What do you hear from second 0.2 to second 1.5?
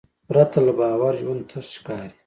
پرته له باور ژوند